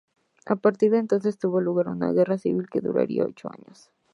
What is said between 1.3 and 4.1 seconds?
tuvo lugar una guerra civil que duraría ocho años.